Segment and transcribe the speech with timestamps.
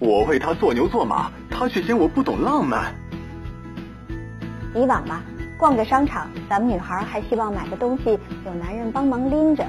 [0.00, 2.94] 我为他做牛做马，他却嫌我不懂浪漫。
[4.74, 5.22] 以往吧，
[5.58, 8.16] 逛个商场，咱们女孩还希望买个东西
[8.46, 9.66] 有男人帮忙拎着。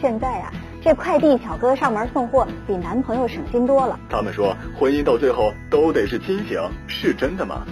[0.00, 0.52] 现在呀，
[0.82, 4.00] 这快递小哥上门送货比男朋友省心多了。
[4.08, 7.62] 他们说婚姻到最后都得是亲情，是真的吗？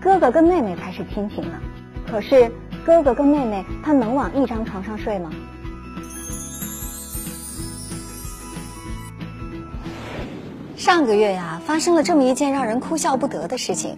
[0.00, 1.58] 哥哥跟妹妹才是亲情呢。
[2.08, 2.52] 可是
[2.84, 5.30] 哥哥跟妹妹，他能往一张床上睡吗？
[10.82, 13.96] 上个月呀，发生了这么一件让人哭笑不得的事情。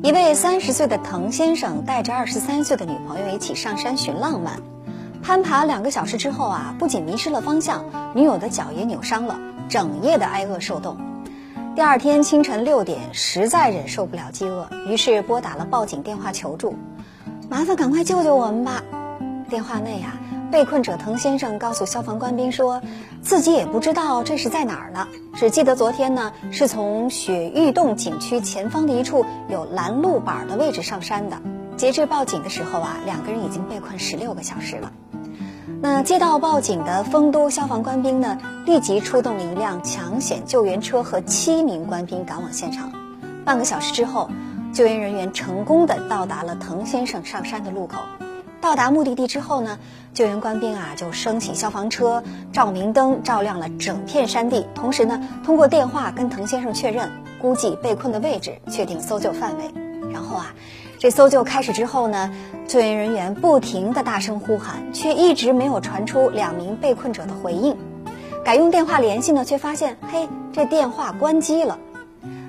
[0.00, 4.56] 一位三十岁的滕先生带着二十三岁的女朋友一起上山寻浪漫，
[5.20, 7.84] 攀爬两个小时之后啊，不仅迷失了方向，
[8.14, 9.36] 女友的脚也扭伤了，
[9.68, 10.96] 整夜的挨饿受冻。
[11.74, 16.76] 第二天清晨六点，实在忍受不了饥饿，于是拨打了报警电话求助。
[17.48, 18.84] 麻烦赶快救救我们吧！
[19.48, 20.14] 电话内啊，
[20.50, 22.82] 被困者滕先生告诉消防官兵说，
[23.22, 31.36] 自己也不知道这是在哪儿呢，只记得昨天呢是从雪玉洞景区前方的一处有拦路板的位置上山的。
[31.76, 34.92] 截至报警的时候啊，两个人已经被困十六个小时了。
[35.80, 42.92] 那接到报警的丰都消防官兵呢，立即出动了一辆抢险救援车和七名官兵赶往现场。
[43.44, 44.30] 半个小时之后。
[44.72, 47.96] 救援人员成功的到达了滕先生上山的路口。
[48.60, 49.78] 到达目的地之后呢，
[50.12, 52.22] 救援官兵啊就升起消防车、
[52.52, 54.66] 照明灯，照亮了整片山地。
[54.74, 59.64] 同时呢，通过电话跟滕先生确认，估计被困的位置，确定搜救范围。
[60.12, 60.54] 然后啊，
[60.98, 62.30] 这搜救开始之后呢，
[62.68, 67.76] 救援人员不停的大声呼喊，却一直没有传出两名被困者的回应。
[68.44, 71.78] 改用电话联系呢，却发现，嘿，这电话关机了。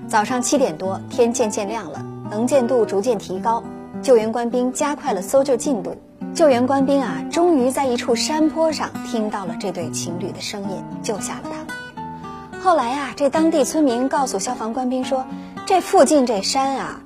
[0.09, 2.05] 早上七点多，天渐渐亮了。
[2.29, 3.61] 能见度逐渐提高，
[4.01, 5.95] 救援官兵加快了搜救进度。
[6.33, 12.61] 救援官兵啊，终于在一处山坡上听到了这对情侣的声音，救下了他们。
[12.61, 15.25] 后来啊，这当地村民告诉消防官兵说，
[15.65, 17.01] 这附近这山啊，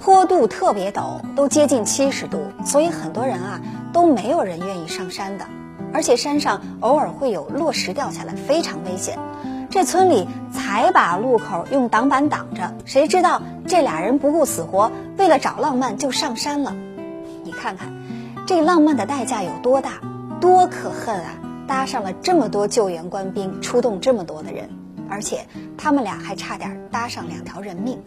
[0.00, 3.60] 坡度特别陡，都接近七十度，所以很多人啊
[3.92, 5.44] 都没有人愿意上山的，
[5.92, 9.18] 而且山上偶尔会有落石掉下来，非常危险。
[9.70, 16.74] 这村里才把路口用挡板挡着，谁知道这俩人不顾死活，为了找浪漫就上山了。
[17.44, 17.92] 你看看，
[18.46, 20.00] 这浪漫的代价有多大，
[20.40, 21.34] 多可恨啊！
[21.66, 24.68] 搭上了这么多救援官兵，出动这么多的人，
[25.08, 25.46] 而且
[25.78, 27.98] 他们俩还差点搭上两条人命。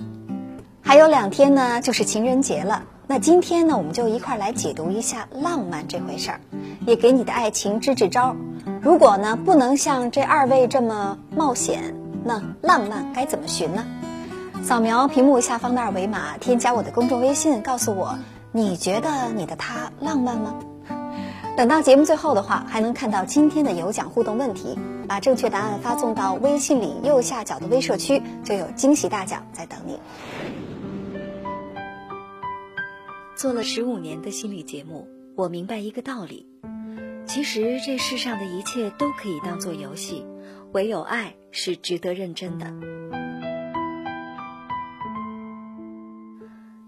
[0.82, 2.84] 还有两天呢，就是情人节了。
[3.08, 6.40] 那今天呢，我们就一块来解读一下浪漫这回事儿，
[6.86, 8.36] 也给你的爱情支支招。
[8.82, 13.84] 如果呢不能像这二位这么冒险，那浪漫该怎么寻呢？
[14.66, 18.18] 扫描屏幕下方的二维码，添加我的公众微信，告诉我
[18.52, 20.60] 你觉得你的他浪漫吗？
[21.56, 24.76] 等到节目最后的话，还能看到今天的有奖互动问题，
[25.08, 30.00] 把正确答案发送到微信里右下角的微社区，就有惊喜大奖在等你。
[33.36, 36.48] 做了十五年的心理节目，我明白一个道理。
[37.28, 40.26] 其实这世上的一切都可以当做游戏，
[40.72, 42.74] 唯有爱是值得认真的。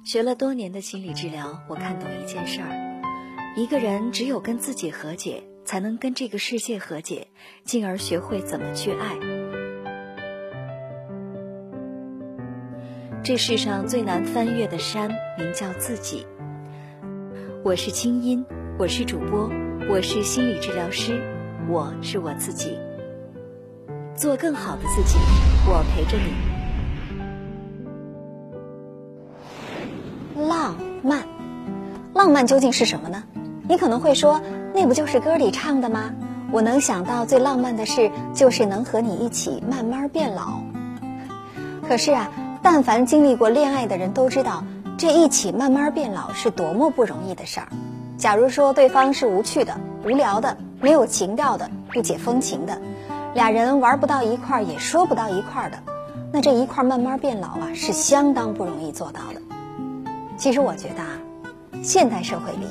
[0.08, 3.02] 学了多年的心理治疗，我看懂一件事儿：
[3.58, 7.28] 一个人只有跟自己和解，才能跟这个世界和解，
[7.66, 9.18] 进而学会怎么去爱。
[13.22, 16.26] 这世上最难翻越的山，名叫自己。
[17.66, 18.46] 我是清音，
[18.80, 19.52] 我是主播。
[19.90, 21.22] 我是心理治疗师，
[21.68, 22.80] 我是我自己，
[24.16, 25.18] 做更好的自己，
[25.68, 26.57] 我陪着你。
[31.04, 31.24] 漫，
[32.14, 33.24] 浪漫究竟是什么呢？
[33.68, 34.42] 你可能会说，
[34.74, 36.12] 那不就是歌里唱的吗？
[36.52, 40.62] 我能想到最浪漫的事，就是能和你一起慢慢变老。
[41.88, 42.32] 可是啊，
[42.62, 44.64] 但凡经历过恋爱的人都知道，
[44.98, 47.68] 这一起慢慢变老是多么不容易的事儿。
[48.18, 52.82] 假如说对方是无趣的、无聊的、没有情调的、不解风情的，
[53.34, 55.78] 俩人玩不到一块儿，也说不到一块儿的，
[56.32, 59.42] 那这一块慢慢变老啊，是相当不容易做到的。
[60.38, 61.10] 其实我觉得啊，
[61.84, 62.68] 现代社会里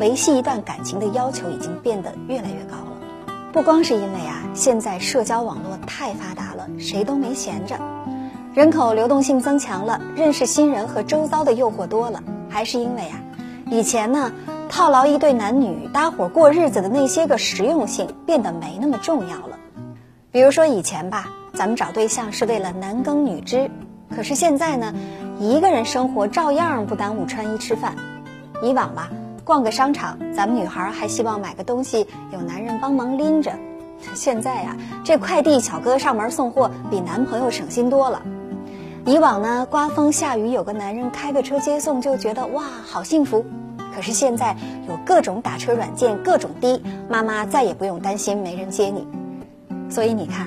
[0.00, 7.78] 维系一段感情的要求已经变得越来越高了，不光是因为啊，现在社交网络太发达了，谁都没闲着，
[8.54, 13.20] 人口流动性增强了，认识新人和周遭的诱惑多了，还是因为啊，
[13.70, 14.32] 以前呢。
[14.72, 19.58] 套牢一对男女搭伙过日子的那些个实用性变得没那么重要了。
[20.30, 23.68] 比如说以前吧，咱们找对象是为了男耕女织，
[24.14, 24.94] 可是现在呢，
[25.40, 27.96] 一个人生活照样不耽误穿衣吃饭。
[28.62, 29.08] 以往吧，
[29.42, 33.50] 逛个商场，咱们女孩还希望买个东西有男人帮忙拎着。
[34.12, 38.20] 现在呀，这快递小哥上门送货比男朋友省心多了。
[39.06, 43.42] 以往呢，刮风下雨有个男人开个车接送就觉得哇好幸福，
[43.94, 44.54] 可是现在
[44.86, 49.08] 有各种打车软件，各种滴，妈妈再也不用担心没人接你。
[49.88, 50.46] 所以你看，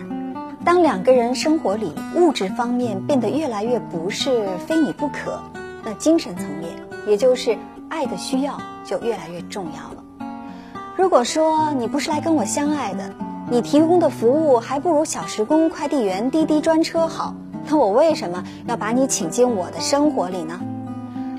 [0.65, 5.43] 当两个人生活里物质方面变得越来越不是非你不可，
[5.83, 6.71] 那精神层面，
[7.05, 7.57] 也就是
[7.89, 10.03] 爱的需要就越来越重要了。
[10.95, 13.13] 如果说你不是来跟我相爱的，
[13.51, 17.35] 你提供的服务还不如小时工、快递员、滴滴专车好。
[17.69, 20.61] 那我为什么要把你请进我的生活里呢？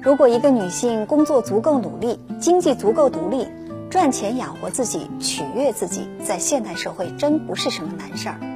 [0.02, 3.48] 如果一个女性工作足够努力，经济足够独立，
[3.88, 8.53] 赚钱养活自己，取悦自己，在现代社会真不是什么难事儿。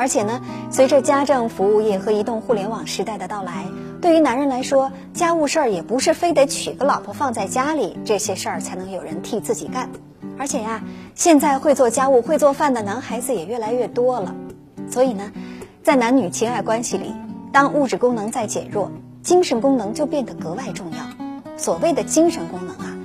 [0.00, 3.66] 而且呢，随着家政服务业和移动互联网时代的到来，
[4.00, 9.90] 对于男人来说，家务事儿也不是非得娶个老婆放在家里，这些事儿才能有人替自己干。
[10.38, 10.82] 而且呀，
[11.14, 14.34] 现在会做家务、会做饭的男孩子也越来越多了，
[14.90, 15.30] 所以呢。
[15.82, 17.14] 在男女情爱关系里，
[17.52, 18.90] 当物质功能在减弱，
[19.22, 20.98] 精神功能就变得格外重要。
[21.58, 22.96] 所谓的精神功能啊，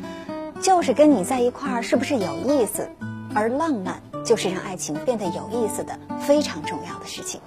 [0.62, 2.88] 就是跟你在一块儿是不是有意思，
[3.34, 7.40] 而浪漫就是让爱情变得有意思的非常重要的事情。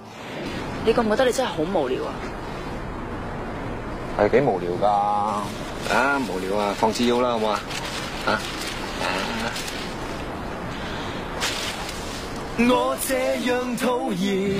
[0.87, 2.15] 你觉唔觉得你真系好无聊啊？
[4.21, 4.87] 系几无聊噶？
[5.93, 7.61] 啊，无聊啊，放次腰啦，好唔好啊？
[8.27, 8.41] 啊？
[12.61, 14.59] 我这样讨厌。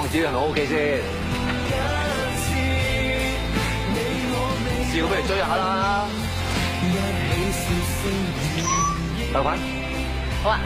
[0.00, 0.76] 放子係咪 O K 先？
[4.90, 6.06] 試過不如追下啦。
[9.34, 9.58] 豆粉，
[10.42, 10.60] 好啊。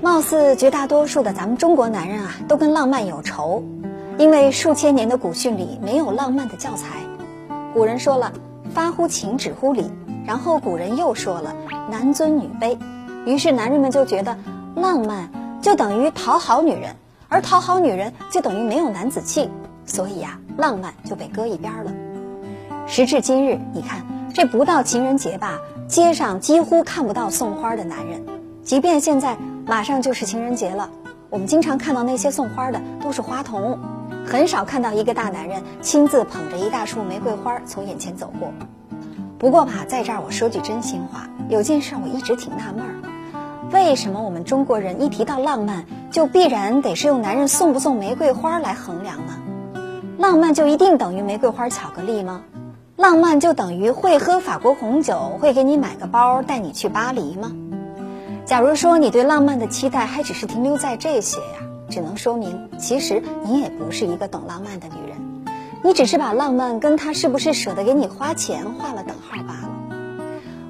[0.00, 3.64] 貌似绝大多数的咱们中国男人啊，都跟浪漫有仇，
[4.18, 7.00] 因为数千年的古训里没有浪漫的教材。
[7.74, 8.32] 古人说了
[8.72, 9.90] “发乎情，止乎礼”，
[10.24, 11.52] 然后古人又说了
[11.90, 12.78] “男尊女卑”。
[13.26, 14.36] 于是男人们就觉得，
[14.74, 15.30] 浪漫
[15.60, 16.96] 就等于讨好女人，
[17.28, 19.50] 而讨好女人就等于没有男子气，
[19.84, 21.92] 所以呀，浪漫就被搁一边了。
[22.86, 28.24] 时至今日，你看这不到情人节吧，街上几乎看不到送花的男人。
[28.62, 29.36] 即便现在
[29.66, 30.90] 马上就是情人节了，
[31.28, 33.78] 我们经常看到那些送花的都是花童，
[34.26, 38.52] 很少看到一个大男人亲自捧着一大束玫瑰花从眼前走过。
[39.38, 42.94] 不过吧，在这儿我说句真心话，有件事我一直挺纳闷儿。
[43.70, 49.34] 为什么我们中国人一提到浪漫，就必然得是用男人送不送玫瑰花来衡量呢？
[50.18, 52.42] 浪漫就一定等于玫瑰花巧克力吗？
[52.96, 57.52] 浪漫就等于会喝法国红酒，会给你买个包，带你去巴黎吗？
[58.44, 61.60] 假如说你对浪漫的期待还只是停留在这些呀，
[61.90, 65.44] 只能说明其实你也不是一个懂浪漫的女人，
[65.84, 69.70] 你只是把浪漫跟他是不是舍得给你花钱画了等号罢了。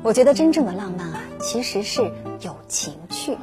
[0.02, 2.02] 我觉得真正的浪漫啊，其实是。
[2.40, 3.37] 有情趣，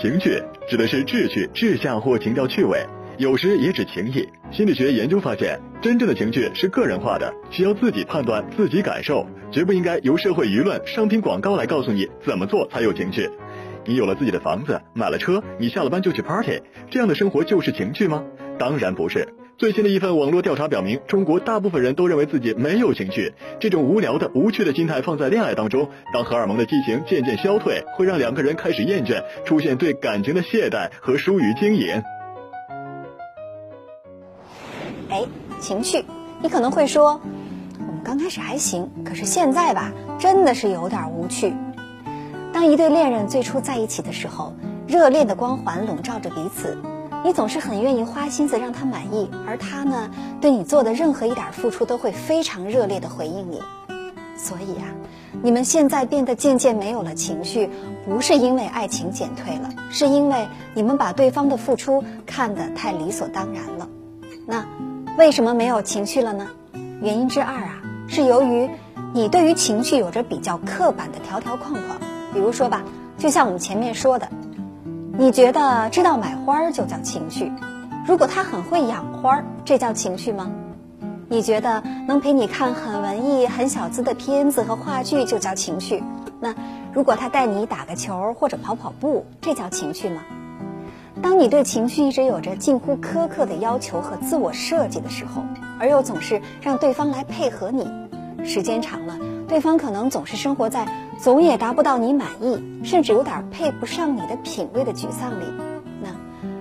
[0.00, 2.82] 情趣指的是志趣、志向或情调趣味，
[3.18, 4.26] 有时也指情谊。
[4.50, 13.28] 心理学研究发现，真正的情趣是个人化的，需要自己判断、自己感受，绝不应该由社会舆论、商品广告来告诉你怎么做才有情趣。
[13.84, 18.24] 你有了自己的房子，买了车，你下了班就去 party，这样的生活就是情趣吗？
[18.58, 19.28] 当然不是。
[19.58, 23.34] 最新的一份网络调查表明，中国大部分人都认为自己没有情趣。
[23.58, 32.00] 这种无聊的、无趣的心态放在恋爱当中，当荷尔蒙的激情渐渐消退，会让两个人开始厌倦，出现对感情的懈怠和疏于经营。
[35.10, 35.24] 哎，
[35.58, 36.04] 情趣，
[36.40, 37.20] 你可能会说，
[37.80, 41.52] 我们刚开始还行，可是现在吧，真的是有点无趣。
[42.52, 44.54] 当一对恋人最初在一起的时候，
[44.86, 46.78] 热恋的光环笼罩着彼此。
[47.28, 50.08] 你总是很愿意花心思让他满意，而他呢，
[50.40, 53.60] 对你做的任何一点付出都会非常热烈的回应你。
[54.34, 54.88] 所以啊，
[55.42, 57.68] 你们现在变得渐渐没有了情绪，
[58.06, 63.86] 不是因为爱情减退了，是因为你们把对方的付出看得太理所当然了。
[64.46, 64.64] 那
[65.18, 66.48] 为什么没有情绪了呢？
[67.02, 68.70] 原因之二啊，是由于
[69.12, 72.00] 你对于情绪有着比较刻板的条条框框。
[72.32, 72.82] 比如说吧，
[73.18, 74.26] 就像我们前面说的。
[75.20, 77.50] 你觉得知道买花就叫情趣？
[78.06, 80.48] 如果他很会养花，这叫情趣吗？
[81.28, 86.04] 你觉得能陪你看很文艺、很小资的片子和话剧就叫情趣？
[86.38, 86.54] 那
[86.92, 90.22] 如果他带你打个球或者跑跑步，这叫情趣吗？
[91.20, 95.42] 当你对情绪一直有着近乎苛刻的要求和自我设计的时候，
[95.80, 97.90] 而又总是让对方来配合你，
[98.44, 99.16] 时间长了，
[99.48, 100.86] 对方可能总是生活在
[101.18, 105.44] 总也达不到你满意，甚至有点配不上你的品味的沮丧里。
[106.00, 106.08] 那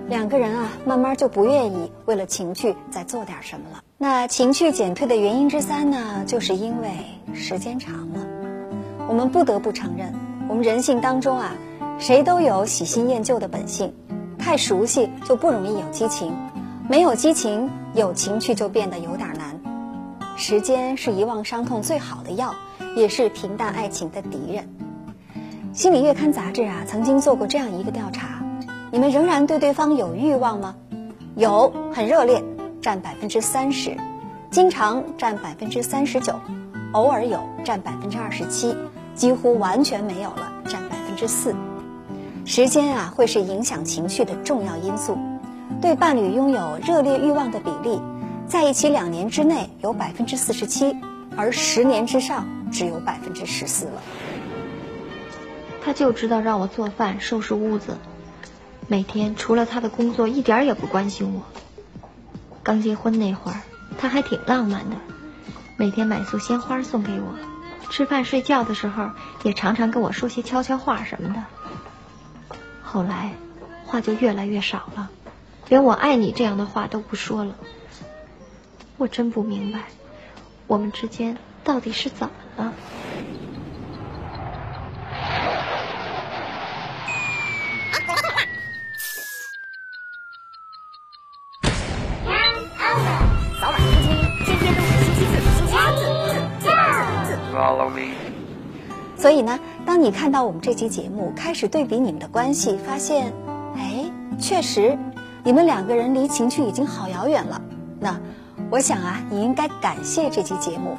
[0.09, 3.83] 两个人啊，慢慢就不愿意为了情趣再做点什么了。
[3.99, 6.89] 那情趣减退的原因之三呢，就是因为
[7.35, 8.27] 时间长了。
[9.07, 10.11] 我们不得不承认，
[10.49, 11.51] 我们人性当中啊，
[11.99, 13.93] 谁都有喜新厌旧的本性。
[14.39, 16.33] 太熟悉就不容易有激情，
[16.89, 19.61] 没有激情，有情趣就变得有点难。
[20.35, 22.55] 时间是遗忘伤痛最好的药，
[22.97, 24.67] 也是平淡爱情的敌人。
[25.71, 28.43] 心理月刊杂志啊，曾经做过这样一个调查：
[28.91, 30.75] 你们仍然对对方有欲望吗？
[31.35, 32.43] 有，很热烈，
[32.81, 33.91] 占百分之三十；
[34.49, 36.33] 经常占百分之三十九；
[36.93, 38.73] 偶尔有，占百分之二十七；
[39.13, 41.53] 几乎完全没有了，占百分之四。
[42.45, 45.15] 时间啊，会是影响情绪的重要因素。
[45.79, 48.01] 对伴侣拥有热烈欲望的比例，
[48.47, 50.95] 在一起两年之内有百分之四十七，
[51.35, 54.01] 而十年之上只有百分之十四了。
[55.83, 57.97] 他就知道让我做饭、收拾屋子，
[58.87, 61.43] 每天除了他的工作，一点也不关心我。
[62.63, 63.61] 刚结婚那会儿，
[63.97, 64.97] 他还挺浪漫的，
[65.77, 67.35] 每天买束鲜花送给我，
[67.89, 69.11] 吃饭睡觉的时候
[69.43, 71.43] 也常常跟我说些悄悄话什么的。
[72.83, 73.31] 后来，
[73.85, 75.09] 话就越来越少了，
[75.69, 77.55] 连“我爱你”这样的话都不说了。
[78.97, 79.83] 我真不明白，
[80.67, 82.73] 我们之间到底是怎么了？
[93.59, 96.03] 扫码星期一，天天都是星期四，星期
[96.59, 96.69] 四，四四
[97.25, 97.55] 四。
[97.55, 98.13] Follow me。
[99.17, 103.33] 所以呢，当你看到我们这期节目开始对比你们的关系，发现，
[103.75, 104.05] 哎，
[104.39, 104.97] 确实，
[105.43, 107.61] 你们两个人离情趣已经好遥远了。
[107.99, 108.19] 那，
[108.69, 110.97] 我想啊，你应该感谢这期节目。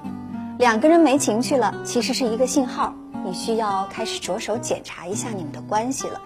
[0.58, 2.92] 两个人没情趣了，其实是一个信号，
[3.24, 6.20] 你需要开始着手检查一下你们的关系了。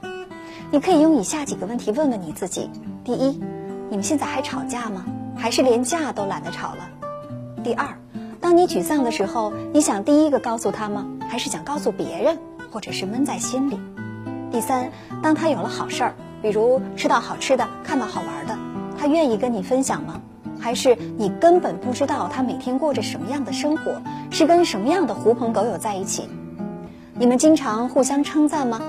[0.71, 2.71] 你可以用以下几个问题问问你自己：
[3.05, 3.39] 第一，
[3.91, 5.05] 你们现在还吵架吗？
[5.37, 6.89] 还是连架都懒得吵了？
[7.63, 7.87] 第二，
[8.41, 11.07] 当你沮丧的时候，你想第一个告诉他吗？
[11.29, 12.39] 还是想告诉别人，
[12.71, 13.79] 或者是闷在心里？
[14.51, 14.91] 第三，
[15.23, 18.59] 当他有了好事儿，比如吃到好吃的、看到好玩的，
[18.99, 20.23] 他愿意跟你分享吗？
[20.63, 24.01] 还是你根本不知道他每天过着什么样的生活，
[24.31, 26.29] 是跟什么样的狐朋狗友在一起？
[27.15, 28.81] 你们经常互相称赞吗？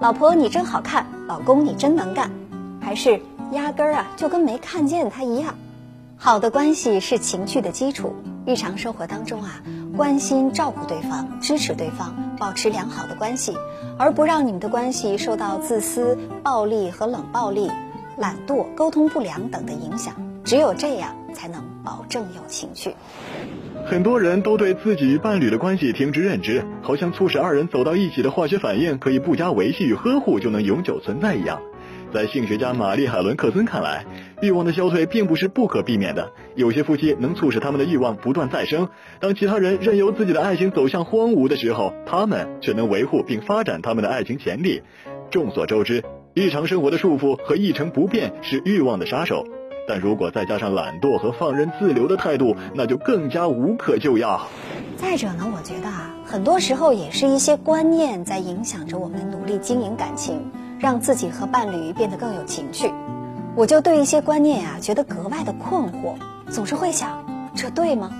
[0.00, 2.32] 老婆你真好看，老公你真能干，
[2.80, 3.20] 还是
[3.52, 5.54] 压根儿啊就跟没看见他一样？
[6.16, 8.12] 好的关系是情趣的基础。
[8.46, 9.62] 日常生活当中啊，
[9.96, 13.54] 关心照顾对方，支持对方，保持良好的关系，
[13.98, 17.70] 而不让你们的关系受到自私、暴力和冷暴力、
[18.16, 20.14] 懒惰、沟通不良等的影响。
[20.50, 22.92] 只有这样，才能保证有情趣。
[23.86, 31.60] 很多人都对自己与伴侣的关系停止认知，好像促使二人走到一起的化学反应可以不加维系与呵护就能永久存在一样。
[32.12, 34.04] 在性学家玛丽·海伦·克森看来，
[34.42, 36.32] 欲望的消退并不是不可避免的。
[36.56, 38.88] 有些夫妻能促使他们的欲望不断再生，
[39.20, 44.82] 当其他人任由自己的爱情走向荒芜的时候，他们却能维护并发展他们的爱情潜力。
[45.30, 46.02] 众所周知，
[46.34, 49.46] 日常生活的束缚和一成不变是欲望的杀手，
[49.90, 54.40] 但如果再加上懒惰和放任自流的态度，那就更加无可救药。
[54.96, 60.40] 再者呢，我觉得啊，很多时候也是一些观念在影响着我们努力经营感情。
[60.78, 62.90] 让自己和伴侣变得更有情趣，
[63.54, 66.14] 我就对一些观念呀觉得格外的困惑，
[66.50, 67.22] 总是会想，
[67.54, 68.10] 这对吗？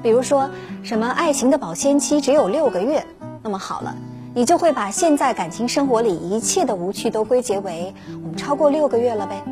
[0.00, 0.48] 比如说
[0.84, 3.04] 什么爱情的保鲜期只有六个月，
[3.42, 3.96] 那么好了，
[4.32, 9.42] 你就会把现在感情生活里一切的无趣都归结为我们超过六个月了呗。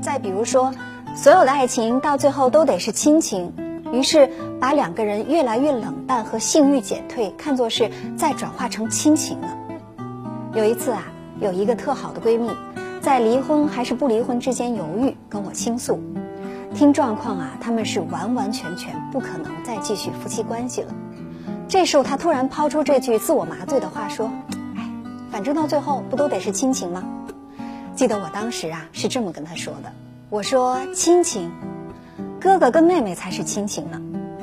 [0.00, 0.72] 再比如说，
[1.14, 3.52] 所有的爱情到最后都得是亲情，
[3.92, 9.48] 于是把两个人越来越冷淡和性欲减退看作是再转化成亲情了。
[10.54, 11.04] 有一次啊。
[11.40, 12.48] 有一个特好的闺蜜，
[13.00, 16.00] 在离婚还是不离婚之间犹豫，跟我倾诉。
[16.72, 20.94] 听状况啊，他们是完完全全不可能再继续夫妻关系了。
[21.66, 24.30] 这时候她突然抛出这句自我麻醉的话说
[24.78, 24.88] ：“哎，
[25.32, 27.02] 反正到最后不都得是亲情吗？”
[27.96, 29.90] 记得我当时啊是这么跟她说的
[30.32, 31.52] ：“我说亲情，
[32.40, 34.00] 哥哥跟妹妹才是亲情呢。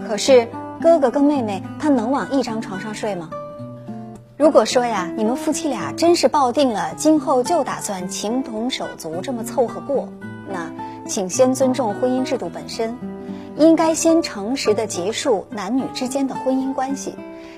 [0.07, 0.47] 可是
[0.79, 3.27] 哥哥跟妹妹他能往一张床上睡吗？”
[4.37, 10.07] 如果说呀，你们夫妻俩真是抱定了今后就打算情同手足这么凑合过，
[10.47, 10.71] 那
[11.07, 12.95] 请先尊重婚姻制度本身，
[13.57, 17.15] 应该先诚实的结束男女之间的婚姻关系，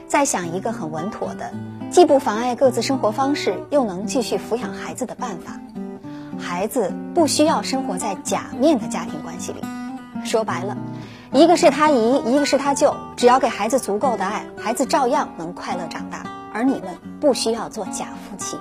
[0.08, 1.52] 再想一个很稳妥的，
[1.90, 5.60] 既不妨碍各自生活方式，又能继续抚养孩子的办法。
[6.42, 9.62] 孩子不需要生活在假面的家庭关系里。
[10.26, 10.78] 说白了，
[11.32, 16.26] 一个是他姨，一个是他舅，只要给孩子足够的爱，孩子照样能快乐长大。
[16.54, 18.58] 而你们不需要做假夫妻。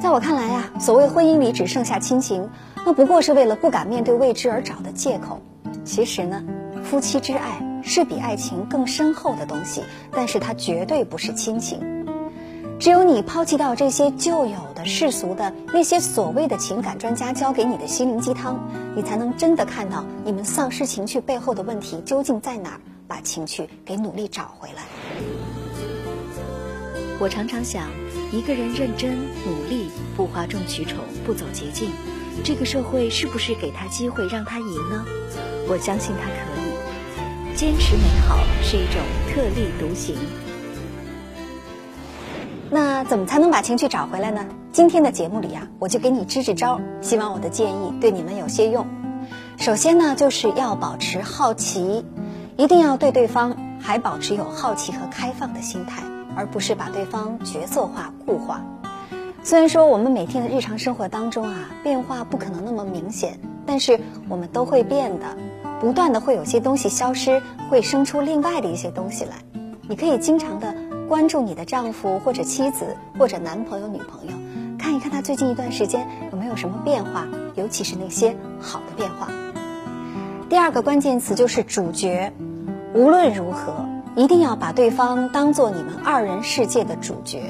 [0.00, 2.48] 在我看来啊，所谓婚姻里只剩下亲情，
[2.86, 5.42] 那不过是为了不敢面对未知而找的借口。
[5.84, 6.42] 其实呢，
[6.82, 9.82] 夫妻之爱是比爱情更深厚的东西，
[10.12, 12.06] 但是它绝对不是亲情。
[12.78, 18.58] 只有你抛弃掉这些旧有世俗的那些所谓的情感专家教给你的心灵鸡汤，
[18.96, 24.82] 你才能真的看到你们丧失情趣背后的问题究竟在哪儿，把情趣给努力找回来。
[27.18, 27.90] 我常常想，
[28.32, 31.90] 一个人认真努力，不哗众取宠，不走捷径，
[32.42, 35.04] 这个社会是不是给他机会让他赢呢？
[35.68, 37.56] 我相信他可以。
[37.56, 40.16] 坚持美好是一种特立独行。
[43.10, 44.46] 怎么才能把情趣找回来呢？
[44.70, 48.86] 今天的节目里啊，我就给你支支招，希望我的建议对你们有些用。
[49.56, 52.04] 首先呢，就是要保持好奇，
[52.56, 56.04] 一定要对对方还保持有好奇和开放的心态。
[56.36, 58.62] 而不是把对方角色化、固化。
[59.42, 63.98] 虽然说我们每天的日常生活当中啊，变化不可能那么明显，但是
[64.28, 65.36] 我们都会变的，
[65.80, 69.38] 不断的会有些东西消失，会生出另外的一些东西来。
[69.88, 70.76] 你可以经常的
[71.10, 74.32] 关注你的丈夫或者妻子或者男朋友、女朋友，
[74.78, 77.26] 看一看他最近一段时间有没有什么变化，
[77.56, 79.26] 尤其是那些好的变化。
[80.48, 82.32] 第二个关键词就是主角，
[82.94, 83.84] 无论如何。
[84.16, 87.42] 一定要把对方当做你们二人世界的主角，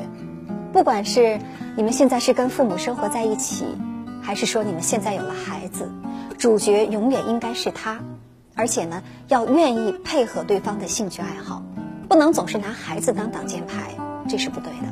[0.73, 1.39] 不管是
[1.77, 3.67] 你们现在是跟父母生活在一起，
[4.23, 5.91] 还是说你们现在有了孩子，
[6.39, 8.01] 主角永远应该是他，
[8.55, 11.63] 而且呢，要愿意配合对方的兴趣爱好，
[12.11, 13.95] 不能总是拿孩子当挡箭牌，
[14.29, 14.89] 这是不对的。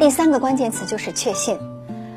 [0.00, 1.56] 第三个关键词就是确信，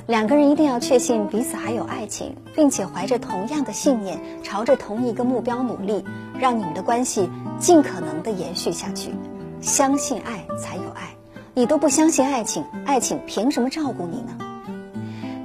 [0.07, 6.03] 两个人一定要确信彼此还有爱情，并且怀着同样的信念，朝着同一个目标努力，
[6.39, 7.29] 让你们的关系。
[7.59, 9.13] 尽可能的延续下去，
[9.61, 11.13] 相信爱才有爱，
[11.53, 14.35] 你都不相信爱情，爱情凭什么照顾你呢？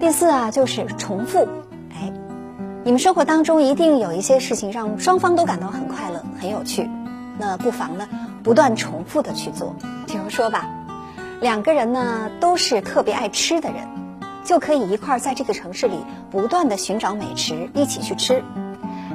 [0.01, 1.47] 第四啊，就是重复，
[1.93, 2.11] 哎，
[2.85, 6.89] 你们生活当中一定有一些事情让双方都感到很快乐、很有趣，
[7.39, 8.09] 那不妨呢，
[8.43, 9.75] 不断重复的去做。
[10.07, 10.69] 比如说吧，
[11.41, 13.89] 两个人呢都是特别爱吃的人，
[14.45, 15.99] 就可以一块在这个城市里
[16.31, 18.43] 不断的寻找美食，一起去吃。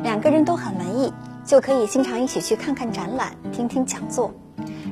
[0.04, 1.14] 两个人都很文艺。
[1.46, 4.32] 就可以经常一起去看看展览、听听讲座，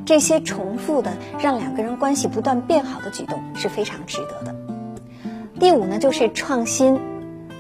[0.07, 4.55] 这些重复的让两个人关系不断变好的举动是非常值得的。
[5.59, 6.99] 第五呢，就是创新，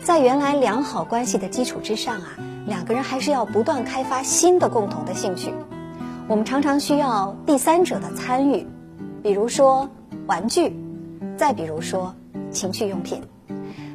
[0.07, 2.29] 在原来良好关系的基础之上啊，
[2.65, 5.53] 两个人还是要不断开发新的共同的兴趣。
[6.29, 8.65] 我们常常需要第三者的参与，
[9.21, 9.89] 比如说
[10.25, 10.73] 玩具，
[11.35, 12.15] 再比如说
[12.51, 13.21] 情趣用品，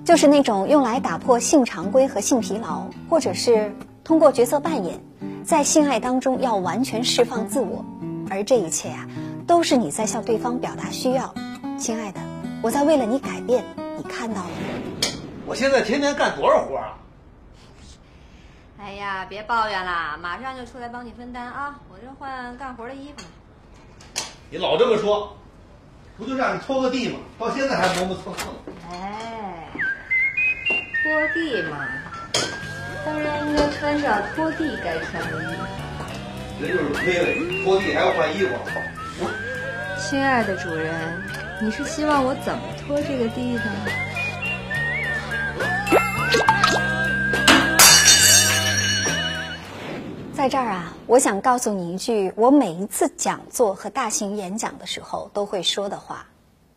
[0.05, 3.75] 就是那种用来打破性常规和性疲劳，或者是。
[4.05, 5.01] 通过角色扮演，
[5.43, 7.83] 在性爱当中要完全释放自我，
[8.29, 9.09] 而这一切啊，
[9.47, 11.33] 都是你在向对方表达需要。
[11.79, 12.21] 亲爱的，
[12.61, 13.65] 我在为了你改变，
[13.97, 14.82] 你看到了吗？
[15.45, 16.99] 我现在天天干多少活啊？
[18.79, 21.79] 哎呀，别抱怨啦，马上就出来帮你分担啊！
[21.89, 24.25] 我这换干活的衣服呢。
[24.51, 25.37] 你老这么说，
[26.17, 27.19] 不就让你拖个地吗？
[27.39, 28.53] 到现在还磨磨蹭蹭。
[28.91, 29.69] 哎，
[31.03, 31.87] 拖地嘛。
[33.05, 35.63] 当然应该穿上拖地该穿的衣服。
[36.61, 38.55] 人就是亏了，拖地还要换衣服。
[39.99, 41.23] 亲爱的主人，
[41.61, 43.63] 你是希望我怎么拖这个地呢？
[50.43, 56.27] 在这儿啊，我想告诉你一句，我每一次讲座和大型演讲的时候都会说的话，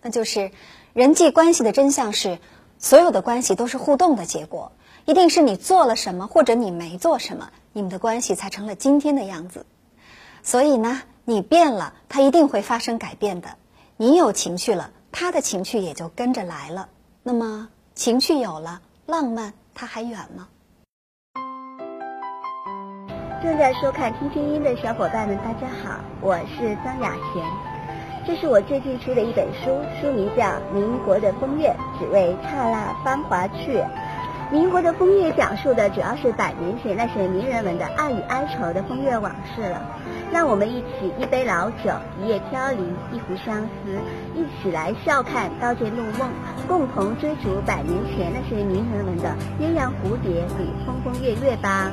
[0.03, 0.51] 那就是：
[0.93, 2.37] 人际关系的真相是，
[2.77, 4.71] 所有的关系都是互动的结果。
[5.05, 9.65] 一定是你做了什么，或者你没做什么，你们的关系才成了今天的样子。
[10.43, 13.55] 所以呢，你变了，他一定会发生改变的。
[13.97, 16.89] 你有情绪了，他的情绪也就跟着来了。
[17.23, 20.49] 那么情趣有了，浪漫它还远吗？
[23.45, 27.45] 正在收看《听听音》的小伙伴们，大家好，我是张雅贤。
[28.25, 33.83] 这是我最近出的一本书，书名叫《民国的风月》，只为刹那芳华去。
[34.51, 39.79] 民国的风月讲述的主要是百年前那些名人们的爱与哀愁的风月往事了。
[40.33, 43.69] 让我们一起一杯老酒，一夜飘零，一壶相思，
[44.33, 46.29] 一起来笑看《刀剑入梦》，
[46.67, 51.91] 共同追逐百年前那些名人们的鸳鸯蝴蝶与风风月月吧。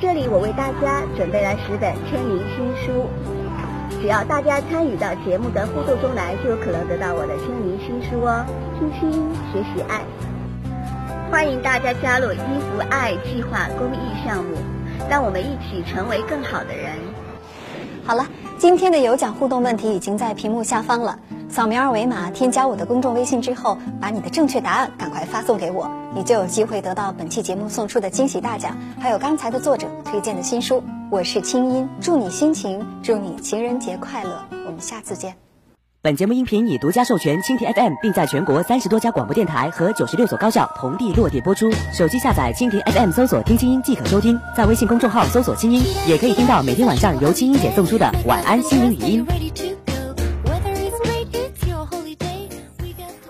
[0.00, 3.06] 这里我为大家准备了十本签名新书，
[4.00, 8.42] 只要大家参与到节目的互动中来，就有可能得到我的签名新书哦。
[8.78, 9.12] 听心
[9.52, 10.00] 学习爱。
[11.30, 14.56] 欢迎大家加入“伊芙爱计划”公益项目，
[15.10, 16.96] 让我们一起成为更好的人。
[18.02, 18.26] 好了，
[18.60, 21.18] 今天的有奖互动问题已经在屏幕下方了。
[21.48, 30.82] 扫描二维码，添加我的公众微信之后，把你的正确答案赶快发送给我，你就有机会得到本期节目送出的惊喜大奖，还有刚才的作者推荐的新书。
[31.10, 34.44] 我是清音，祝你心情，祝你情人节快乐。
[34.66, 35.49] 我们下次见。
[36.02, 41.70] 本节目音频已独家授权蜻蜓 FM，并在全国三十多家广播电台和九十六所高校同地落地播出。
[41.92, 44.40] 手机下载蜻蜓 FM，搜索“听清音”即可收听。
[44.56, 49.26] 在微信公众号搜索“清音”，也可以听到每天晚上由清音姐送出的晚安心灵语音。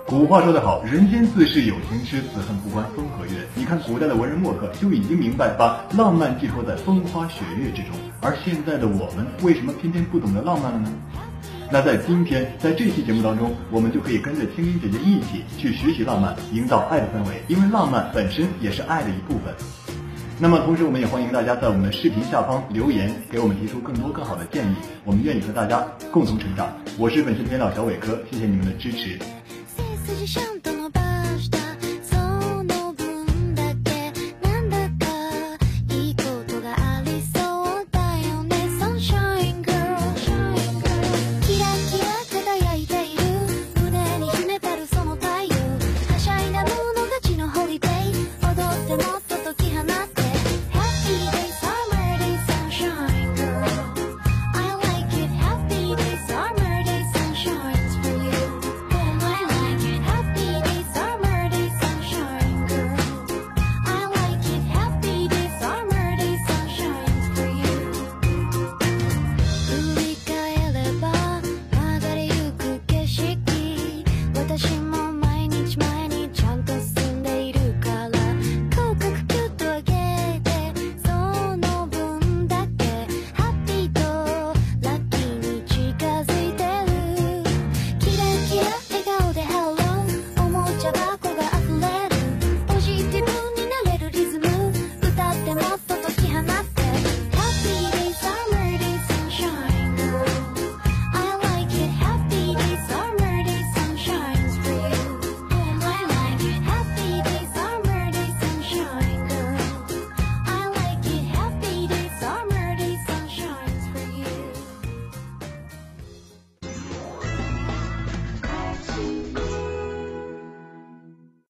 [0.07, 3.33] 古话说得好，人间自是有情痴，此恨不关风和月。
[3.57, 10.93] 你看，古代的文人墨客就已经明白，把浪漫寄托在风花雪月之中，而现在的我们，为什么偏偏不懂得浪漫了呢？
[11.73, 19.55] 那在今天，在这期节目当中，我们就可以跟着青音姐姐一起去学习浪漫，营造爱的氛围，因为浪漫本身也是爱的一部分。
[20.41, 26.77] 那么，同时我们也欢迎大家在我们的视频下方留言，给我们提出更多更好的建议，我们愿意和大家共同成长。
[26.99, 29.17] 我是本期编导小伟哥，谢谢你们的支持。
[30.05, 30.41] 谢谢